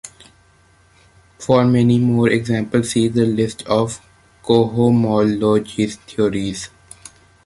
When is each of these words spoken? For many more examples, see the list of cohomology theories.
For 1.37 1.63
many 1.63 1.99
more 1.99 2.27
examples, 2.27 2.89
see 2.89 3.07
the 3.07 3.23
list 3.27 3.61
of 3.67 4.01
cohomology 4.43 5.93
theories. 5.95 6.69